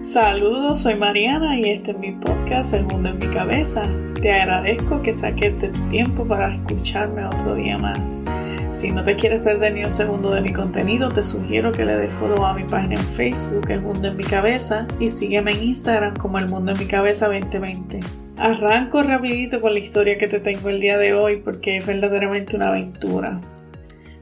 [0.00, 3.86] Saludos, soy Mariana y este es mi podcast El Mundo en mi Cabeza.
[4.22, 8.24] Te agradezco que saques tu tiempo para escucharme otro día más.
[8.70, 11.96] Si no te quieres perder ni un segundo de mi contenido, te sugiero que le
[11.96, 15.64] des follow a mi página en Facebook El Mundo en mi Cabeza y sígueme en
[15.64, 18.00] Instagram como El Mundo en mi Cabeza 2020.
[18.38, 22.56] Arranco rapidito con la historia que te tengo el día de hoy porque es verdaderamente
[22.56, 23.38] una aventura.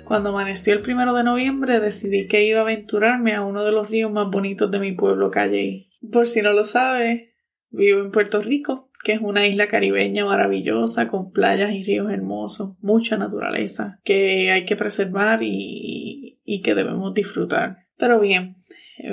[0.09, 3.91] Cuando amaneció el primero de noviembre decidí que iba a aventurarme a uno de los
[3.91, 5.91] ríos más bonitos de mi pueblo Calle.
[6.11, 7.35] Por si no lo sabe,
[7.69, 12.79] vivo en Puerto Rico, que es una isla caribeña maravillosa con playas y ríos hermosos,
[12.81, 17.77] mucha naturaleza que hay que preservar y, y que debemos disfrutar.
[17.99, 18.57] Pero bien,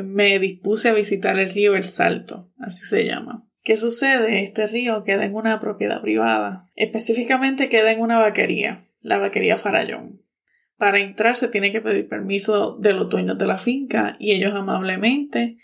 [0.02, 3.46] me dispuse a visitar el río El Salto, así se llama.
[3.66, 4.44] ¿Qué sucede?
[4.44, 6.70] Este río queda en una propiedad privada.
[6.76, 10.25] Específicamente queda en una vaquería, la vaquería Farallón.
[10.78, 14.54] Para entrar se tiene que pedir permiso de los dueños de la finca y ellos
[14.54, 15.58] amablemente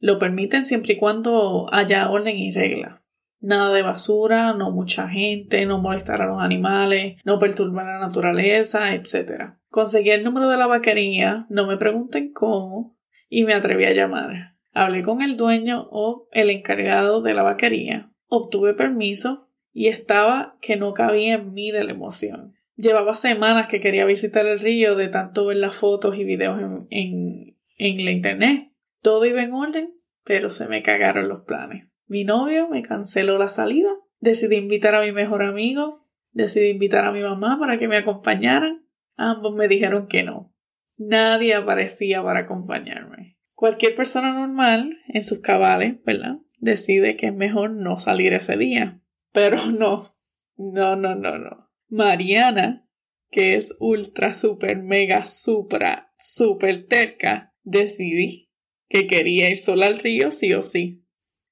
[0.00, 3.02] lo permiten siempre y cuando haya orden y regla.
[3.40, 8.94] Nada de basura, no mucha gente, no molestar a los animales, no perturbar la naturaleza,
[8.94, 9.54] etc.
[9.68, 12.96] Conseguí el número de la vaquería, no me pregunten cómo,
[13.28, 14.56] y me atreví a llamar.
[14.72, 20.76] Hablé con el dueño o el encargado de la vaquería, obtuve permiso y estaba que
[20.76, 22.55] no cabía en mí de la emoción.
[22.76, 26.60] Llevaba semanas que quería visitar el río de tanto ver las fotos y videos
[26.90, 28.70] en, en, la internet.
[29.00, 31.86] Todo iba en orden, pero se me cagaron los planes.
[32.06, 33.88] Mi novio me canceló la salida.
[34.20, 35.98] Decidí invitar a mi mejor amigo.
[36.32, 38.86] Decidí invitar a mi mamá para que me acompañaran.
[39.16, 40.54] Ambos me dijeron que no.
[40.98, 43.38] Nadie aparecía para acompañarme.
[43.54, 46.40] Cualquier persona normal, en sus cabales, ¿verdad?
[46.58, 49.00] Decide que es mejor no salir ese día.
[49.32, 50.10] Pero no.
[50.58, 51.65] No, no, no, no.
[51.88, 52.88] Mariana,
[53.30, 58.50] que es ultra, super, mega, supra, super terca, decidí
[58.88, 61.04] que quería ir sola al río sí o sí.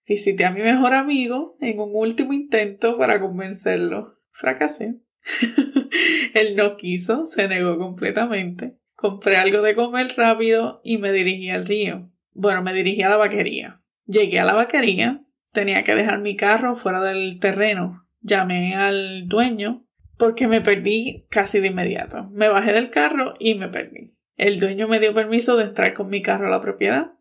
[0.06, 4.18] Visité a mi mejor amigo en un último intento para convencerlo.
[4.30, 5.00] Fracasé.
[6.34, 8.78] Él no quiso, se negó completamente.
[8.94, 12.10] Compré algo de comer rápido y me dirigí al río.
[12.32, 13.82] Bueno, me dirigí a la vaquería.
[14.06, 18.06] Llegué a la vaquería, tenía que dejar mi carro fuera del terreno.
[18.20, 19.83] Llamé al dueño
[20.18, 22.28] porque me perdí casi de inmediato.
[22.32, 24.14] Me bajé del carro y me perdí.
[24.36, 27.12] El dueño me dio permiso de entrar con mi carro a la propiedad.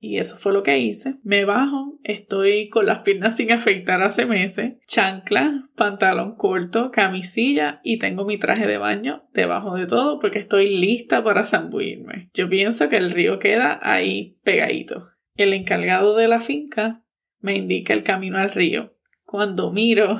[0.00, 1.16] Y eso fue lo que hice.
[1.24, 7.98] Me bajo, estoy con las piernas sin afeitar hace meses, chancla, pantalón corto, camisilla y
[7.98, 12.30] tengo mi traje de baño debajo de todo porque estoy lista para zambuirme.
[12.32, 15.08] Yo pienso que el río queda ahí pegadito.
[15.34, 17.04] El encargado de la finca
[17.40, 18.94] me indica el camino al río.
[19.26, 20.18] Cuando miro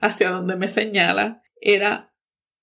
[0.00, 2.14] hacia donde me señala, era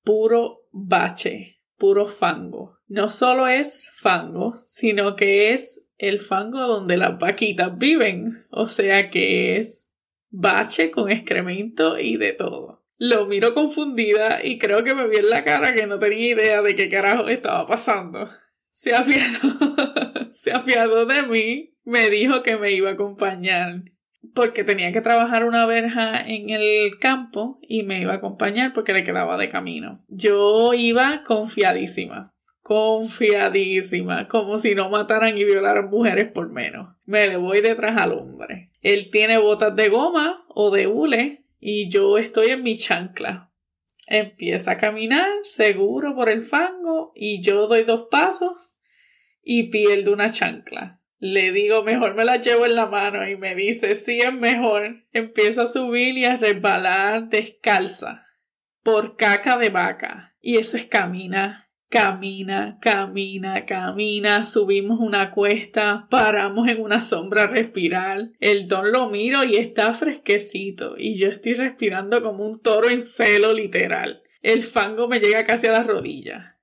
[0.04, 2.80] puro bache, puro fango.
[2.88, 9.10] No solo es fango, sino que es el fango donde las vaquitas viven, o sea
[9.10, 9.92] que es
[10.30, 12.86] bache con excremento y de todo.
[12.98, 16.62] Lo miro confundida y creo que me vi en la cara que no tenía idea
[16.62, 18.28] de qué carajo estaba pasando.
[18.70, 23.84] Se afiadó, se afiadó de mí, me dijo que me iba a acompañar
[24.34, 28.94] porque tenía que trabajar una verja en el campo y me iba a acompañar porque
[28.94, 30.00] le quedaba de camino.
[30.08, 36.96] Yo iba confiadísima, confiadísima, como si no mataran y violaran mujeres por menos.
[37.06, 38.72] Me le voy detrás al hombre.
[38.82, 43.52] Él tiene botas de goma o de hule y yo estoy en mi chancla.
[44.08, 48.80] Empieza a caminar seguro por el fango y yo doy dos pasos
[49.44, 50.97] y pierdo una chancla.
[51.20, 55.04] Le digo, mejor me la llevo en la mano y me dice, sí es mejor.
[55.14, 58.28] Empiezo a subir y a resbalar descalza
[58.84, 60.36] por caca de vaca.
[60.42, 64.46] Y eso es camina, camina, camina, camina.
[64.46, 68.32] Subimos una cuesta, paramos en una sombra a respirar.
[68.40, 73.02] El don lo miro y está fresquecito y yo estoy respirando como un toro en
[73.02, 74.22] celo literal.
[74.42, 76.57] El fango me llega casi a las rodillas.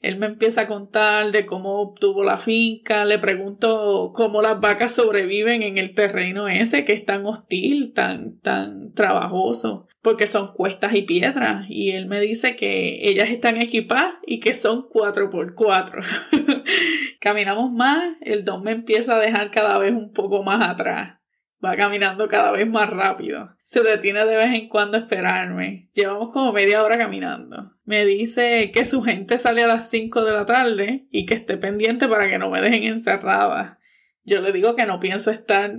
[0.00, 4.94] Él me empieza a contar de cómo obtuvo la finca, le pregunto cómo las vacas
[4.94, 10.94] sobreviven en el terreno ese que es tan hostil, tan, tan trabajoso, porque son cuestas
[10.94, 15.54] y piedras, y él me dice que ellas están equipadas y que son cuatro por
[15.54, 16.02] cuatro.
[17.20, 21.23] Caminamos más, el don me empieza a dejar cada vez un poco más atrás.
[21.64, 23.56] Va caminando cada vez más rápido.
[23.62, 25.88] Se detiene de vez en cuando a esperarme.
[25.94, 27.72] Llevamos como media hora caminando.
[27.84, 31.56] Me dice que su gente sale a las 5 de la tarde y que esté
[31.56, 33.78] pendiente para que no me dejen encerrada.
[34.24, 35.74] Yo le digo que no pienso estar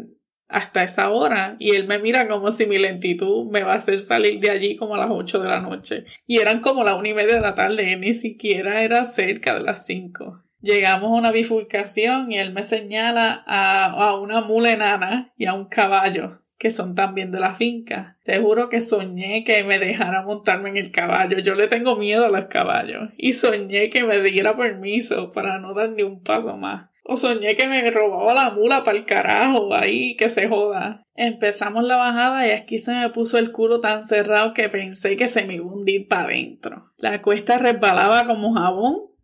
[0.48, 4.00] hasta esa hora y él me mira como si mi lentitud me va a hacer
[4.00, 6.06] salir de allí como a las 8 de la noche.
[6.26, 9.62] Y eran como la una y media de la tarde, ni siquiera era cerca de
[9.62, 10.45] las 5.
[10.66, 15.54] Llegamos a una bifurcación y él me señala a, a una mula enana y a
[15.54, 18.18] un caballo que son también de la finca.
[18.24, 21.38] Te juro que soñé que me dejara montarme en el caballo.
[21.38, 23.10] Yo le tengo miedo a los caballos.
[23.16, 26.90] Y soñé que me diera permiso para no dar ni un paso más.
[27.04, 31.04] O soñé que me robaba la mula para el carajo, ahí que se joda.
[31.14, 35.28] Empezamos la bajada y aquí se me puso el culo tan cerrado que pensé que
[35.28, 36.92] se me iba a hundir para adentro.
[36.98, 39.15] La cuesta resbalaba como jabón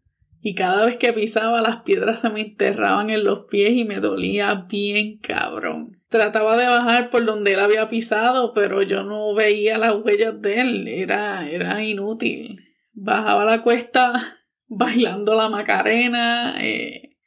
[0.43, 3.99] y cada vez que pisaba las piedras se me enterraban en los pies y me
[3.99, 6.01] dolía bien cabrón.
[6.09, 10.61] Trataba de bajar por donde él había pisado, pero yo no veía las huellas de
[10.61, 12.59] él, era, era inútil.
[12.91, 14.13] Bajaba la cuesta
[14.67, 17.17] bailando la macarena, eh,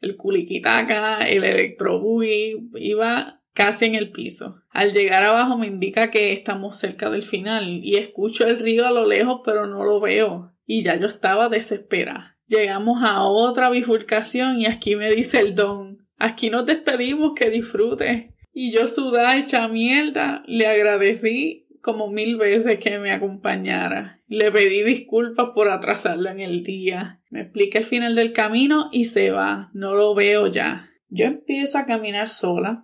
[0.00, 4.62] el culiquitaca, el electrobuggy, iba casi en el piso.
[4.70, 8.92] Al llegar abajo me indica que estamos cerca del final y escucho el río a
[8.92, 12.37] lo lejos pero no lo veo y ya yo estaba desesperada.
[12.48, 18.34] Llegamos a otra bifurcación y aquí me dice el don, aquí nos despedimos, que disfrute.
[18.54, 24.22] Y yo sudá hecha mierda, le agradecí como mil veces que me acompañara.
[24.26, 27.22] Le pedí disculpas por atrasarlo en el día.
[27.28, 29.70] Me explica el final del camino y se va.
[29.74, 30.88] No lo veo ya.
[31.08, 32.82] Yo empiezo a caminar sola.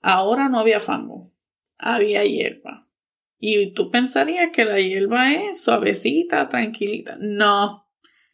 [0.00, 1.20] Ahora no había fango.
[1.78, 2.86] Había hierba.
[3.38, 7.16] Y tú pensarías que la hierba es suavecita, tranquilita.
[7.20, 7.89] No.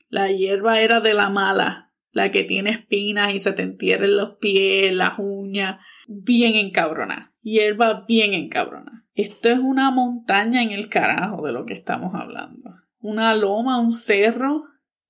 [0.08, 1.92] La hierba era de la mala.
[2.12, 5.78] La que tiene espinas y se te entierra en los pies, las uñas.
[6.06, 7.34] Bien encabrona.
[7.42, 9.06] Hierba bien encabrona.
[9.14, 12.70] Esto es una montaña en el carajo de lo que estamos hablando.
[13.00, 14.64] Una loma, un cerro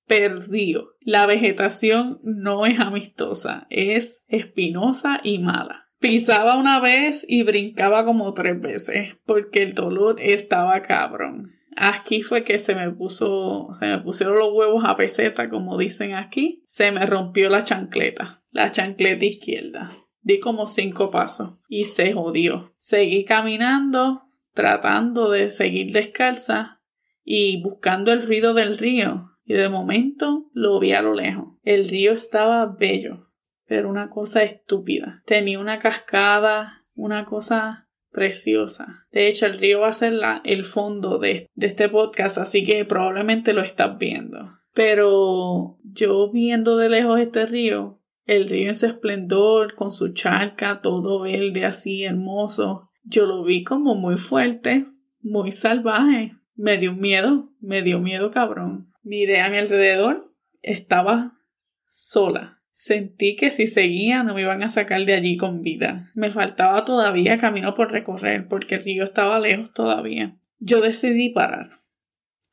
[0.06, 0.96] perdido.
[1.00, 5.88] La vegetación no es amistosa, es espinosa y mala.
[5.99, 11.56] Pisaba una vez y brincaba como tres veces porque el dolor estaba cabrón.
[11.76, 16.14] Aquí fue que se me puso, se me pusieron los huevos a peseta, como dicen
[16.14, 16.62] aquí.
[16.64, 19.90] Se me rompió la chancleta, la chancleta izquierda.
[20.23, 22.75] Di como cinco pasos y se jodió.
[22.78, 24.23] Seguí caminando,
[24.55, 26.81] tratando de seguir descalza
[27.23, 29.32] y buscando el ruido del río.
[29.44, 31.58] Y de momento lo vi a lo lejos.
[31.62, 33.31] El río estaba bello,
[33.67, 35.23] pero una cosa estúpida.
[35.26, 37.86] Tenía una cascada, una cosa
[38.16, 39.06] preciosa.
[39.12, 42.64] De hecho, el río va a ser la, el fondo de, de este podcast, así
[42.64, 44.48] que probablemente lo estás viendo.
[44.72, 50.80] Pero yo viendo de lejos este río, el río en su esplendor, con su charca,
[50.80, 52.90] todo verde así hermoso.
[53.04, 54.86] Yo lo vi como muy fuerte,
[55.20, 56.36] muy salvaje.
[56.54, 58.94] Me dio miedo, me dio miedo cabrón.
[59.02, 60.32] Miré a mi alrededor,
[60.62, 61.38] estaba
[61.84, 62.56] sola.
[62.78, 66.11] Sentí que si seguía no me iban a sacar de allí con vida.
[66.14, 70.37] Me faltaba todavía camino por recorrer porque el río estaba lejos todavía.
[70.58, 71.70] Yo decidí parar.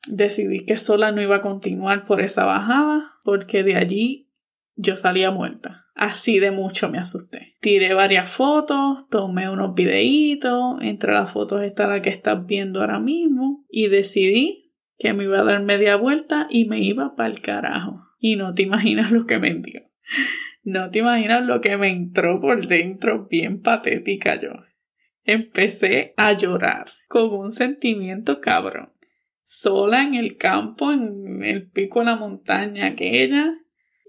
[0.08, 4.32] Decidí que sola no iba a continuar por esa bajada porque de allí
[4.76, 5.88] yo salía muerta.
[5.94, 7.56] Así de mucho me asusté.
[7.60, 12.98] Tiré varias fotos, tomé unos videitos, entre las fotos está la que estás viendo ahora
[12.98, 17.42] mismo, y decidí que me iba a dar media vuelta y me iba para el
[17.42, 18.00] carajo.
[18.18, 19.82] Y no te imaginas lo que me dio.
[20.62, 24.52] No te imaginas lo que me entró por dentro, bien patética yo.
[25.24, 28.92] Empecé a llorar con un sentimiento cabrón.
[29.42, 33.54] Sola en el campo, en el pico de la montaña aquella,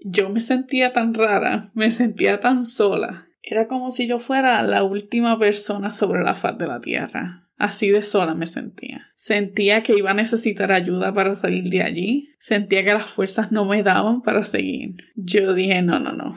[0.04, 3.28] yo me sentía tan rara, me sentía tan sola.
[3.42, 7.42] Era como si yo fuera la última persona sobre la faz de la tierra.
[7.56, 9.10] Así de sola me sentía.
[9.14, 12.28] Sentía que iba a necesitar ayuda para salir de allí.
[12.38, 14.90] Sentía que las fuerzas no me daban para seguir.
[15.14, 16.34] Yo dije, no, no, no.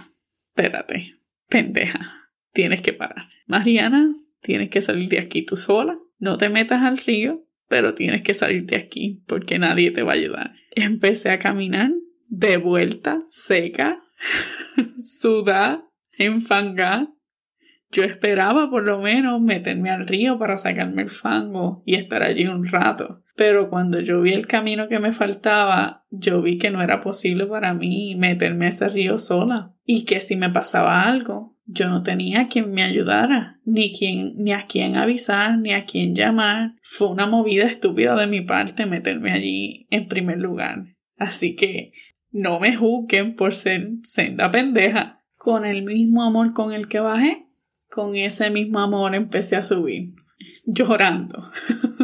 [0.48, 1.16] Espérate.
[1.50, 2.00] Pendeja.
[2.54, 3.26] Tienes que parar.
[3.48, 4.12] Mariana,
[4.42, 5.98] tienes que salir de aquí tú sola.
[6.18, 10.14] No te metas al río, pero tienes que salir de aquí porque nadie te va
[10.14, 10.54] a ayudar.
[10.72, 11.92] Empecé a caminar
[12.30, 14.02] de vuelta, seca,
[15.00, 15.86] sudá,
[16.18, 17.08] enfangá.
[17.92, 22.46] Yo esperaba por lo menos meterme al río para sacarme el fango y estar allí
[22.46, 23.24] un rato.
[23.36, 27.46] Pero cuando yo vi el camino que me faltaba, yo vi que no era posible
[27.48, 29.74] para mí meterme a ese río sola.
[29.86, 34.54] Y que si me pasaba algo, yo no tenía quien me ayudara, ni quien, ni
[34.54, 36.74] a quién avisar, ni a quién llamar.
[36.82, 40.96] Fue una movida estúpida de mi parte meterme allí en primer lugar.
[41.18, 41.94] Así que
[42.32, 45.24] no me juzguen por ser senda pendeja.
[45.38, 47.38] Con el mismo amor con el que bajé,
[47.90, 50.10] con ese mismo amor empecé a subir.
[50.66, 51.52] Llorando.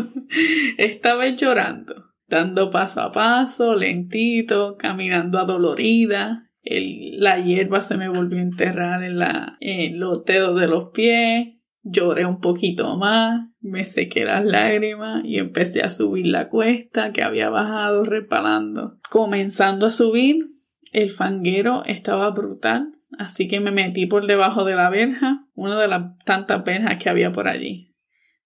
[0.77, 2.13] Esta vez llorando.
[2.27, 6.49] Dando paso a paso, lentito, caminando adolorida.
[6.63, 11.49] La hierba se me volvió a enterrar en, la, en los dedos de los pies.
[11.83, 17.21] Lloré un poquito más, me sequé las lágrimas y empecé a subir la cuesta que
[17.21, 18.97] había bajado repalando.
[19.11, 20.47] Comenzando a subir,
[20.93, 25.87] El fanguero estaba brutal, así que me metí por debajo de la verja, una de
[25.87, 27.95] las tantas verjas que había por allí,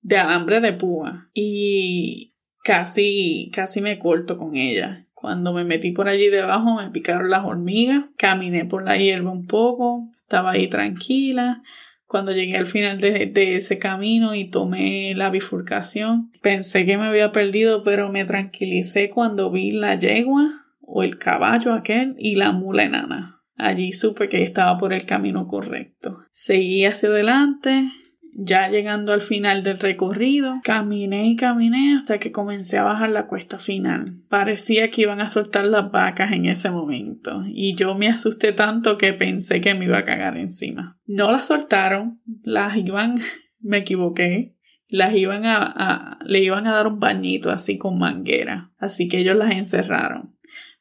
[0.01, 2.33] de alambre de púa, y
[2.63, 5.07] casi, casi me corto con ella.
[5.13, 9.47] Cuando me metí por allí debajo me picaron las hormigas, caminé por la hierba un
[9.47, 11.59] poco, estaba ahí tranquila.
[12.05, 17.05] Cuando llegué al final de, de, ese camino y tomé la bifurcación, pensé que me
[17.05, 20.49] había perdido, pero me tranquilicé cuando vi la yegua
[20.81, 23.38] o el caballo aquel y la mula enana.
[23.59, 26.23] Allí supe que estaba por el camino correcto.
[26.31, 27.89] Seguí hacia adelante,
[28.33, 33.27] ya llegando al final del recorrido, caminé y caminé hasta que comencé a bajar la
[33.27, 34.13] cuesta final.
[34.29, 38.97] Parecía que iban a soltar las vacas en ese momento, y yo me asusté tanto
[38.97, 40.97] que pensé que me iba a cagar encima.
[41.05, 43.15] No las soltaron, las iban,
[43.59, 44.55] me equivoqué,
[44.87, 49.35] las iban a, le iban a dar un bañito así con manguera, así que ellos
[49.35, 50.38] las encerraron.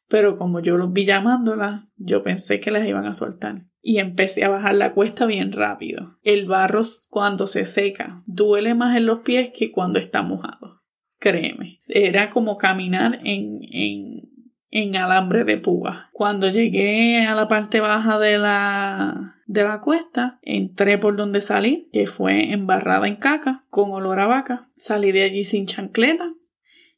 [0.08, 4.44] Pero como yo los vi llamándolas, yo pensé que las iban a soltar y empecé
[4.44, 6.18] a bajar la cuesta bien rápido.
[6.22, 10.82] El barro cuando se seca duele más en los pies que cuando está mojado.
[11.18, 14.30] Créeme, era como caminar en, en,
[14.70, 16.10] en alambre de púa.
[16.12, 21.88] Cuando llegué a la parte baja de la, de la cuesta, entré por donde salí,
[21.92, 24.68] que fue embarrada en caca, con olor a vaca.
[24.76, 26.32] Salí de allí sin chancleta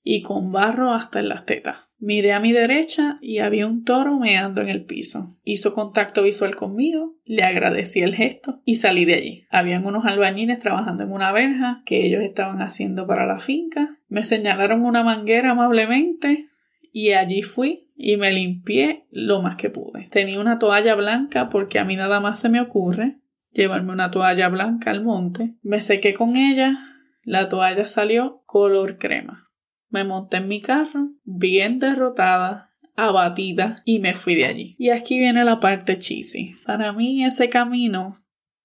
[0.03, 1.97] y con barro hasta en las tetas.
[1.99, 5.27] Miré a mi derecha y había un toro meando en el piso.
[5.45, 9.43] Hizo contacto visual conmigo, le agradecí el gesto y salí de allí.
[9.51, 13.99] Habían unos albañiles trabajando en una verja que ellos estaban haciendo para la finca.
[14.09, 16.49] Me señalaron una manguera amablemente
[16.93, 20.09] y allí fui y me limpié lo más que pude.
[20.11, 23.19] Tenía una toalla blanca porque a mí nada más se me ocurre
[23.53, 25.57] llevarme una toalla blanca al monte.
[25.63, 26.79] Me sequé con ella,
[27.25, 29.50] la toalla salió color crema.
[29.91, 34.77] Me monté en mi carro, bien derrotada, abatida, y me fui de allí.
[34.79, 36.55] Y aquí viene la parte cheesy.
[36.65, 38.17] Para mí ese camino,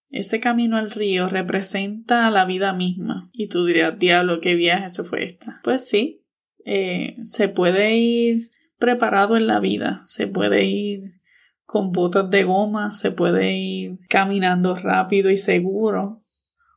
[0.10, 3.28] ese camino al río representa la vida misma.
[3.34, 5.60] Y tú dirías, diablo, qué viaje se fue esta.
[5.64, 6.24] Pues sí,
[6.64, 11.16] eh, se puede ir preparado en la vida, se puede ir
[11.64, 16.20] con botas de goma, se puede ir caminando rápido y seguro,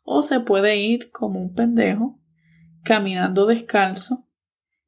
[0.05, 2.19] o se puede ir como un pendejo,
[2.83, 4.28] caminando descalzo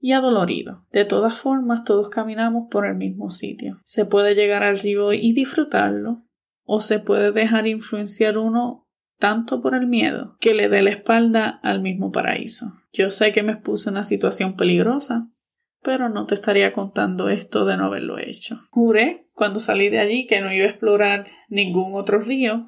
[0.00, 0.86] y adolorido.
[0.90, 3.80] De todas formas, todos caminamos por el mismo sitio.
[3.84, 6.24] Se puede llegar al río y disfrutarlo,
[6.64, 8.88] o se puede dejar influenciar uno
[9.18, 12.66] tanto por el miedo que le dé la espalda al mismo paraíso.
[12.92, 15.28] Yo sé que me expuse una situación peligrosa,
[15.82, 18.62] pero no te estaría contando esto de no haberlo hecho.
[18.70, 22.66] Juré cuando salí de allí que no iba a explorar ningún otro río,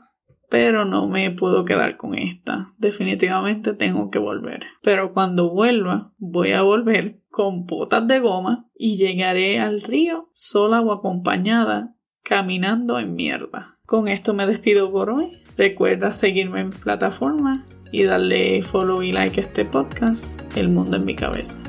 [0.53, 2.69] pero no me puedo quedar con esta.
[2.77, 4.67] Definitivamente tengo que volver.
[4.83, 10.83] Pero cuando vuelva, voy a volver con botas de goma y llegaré al río sola
[10.83, 13.79] o acompañada, caminando en mierda.
[13.87, 15.43] Con esto me despido por hoy.
[15.57, 21.07] Recuerda seguirme en plataforma y darle follow y like a este podcast, El Mundo en
[21.07, 21.61] mi Cabeza.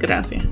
[0.00, 0.48] Gracias.